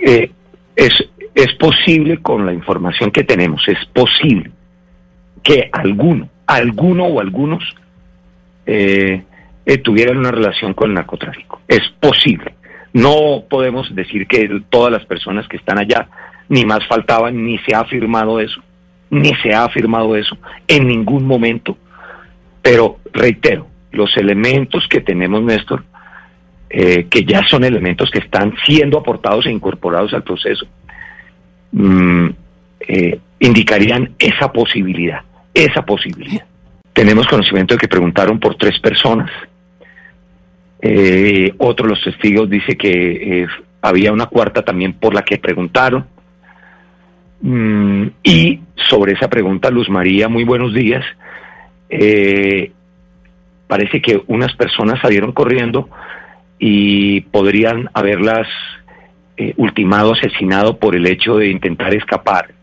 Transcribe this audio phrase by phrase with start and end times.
[0.00, 0.30] eh,
[0.76, 0.92] es,
[1.34, 4.50] es posible con la información que tenemos, es posible
[5.42, 7.62] que alguno, alguno o algunos
[8.66, 9.22] eh,
[9.64, 11.60] eh, tuvieran una relación con el narcotráfico.
[11.68, 12.54] Es posible.
[12.92, 16.08] No podemos decir que todas las personas que están allá,
[16.48, 18.60] ni más faltaban, ni se ha afirmado eso,
[19.10, 20.36] ni se ha afirmado eso
[20.68, 21.76] en ningún momento.
[22.60, 25.84] Pero reitero, los elementos que tenemos, Néstor,
[26.74, 30.66] eh, que ya son elementos que están siendo aportados e incorporados al proceso,
[31.70, 32.28] mm,
[32.88, 35.20] eh, indicarían esa posibilidad,
[35.52, 36.46] esa posibilidad.
[36.94, 39.30] Tenemos conocimiento de que preguntaron por tres personas.
[40.80, 43.46] Eh, otro de los testigos dice que
[43.82, 46.06] había una cuarta también por la que preguntaron.
[47.42, 51.04] Mm, y sobre esa pregunta, Luz María, muy buenos días.
[53.66, 55.90] parece que unas personas salieron corriendo
[56.64, 58.46] y podrían haberlas
[59.36, 62.54] eh, ultimado, asesinado por el hecho de intentar escapar.